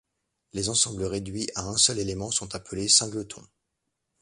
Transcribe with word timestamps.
Les 0.53 0.69
ensembles 0.69 1.03
réduits 1.05 1.47
à 1.53 1.61
un 1.65 1.77
seul 1.77 1.99
élément 1.99 2.31
sont 2.31 2.55
appelés 2.55 2.87
singletons. 2.87 3.45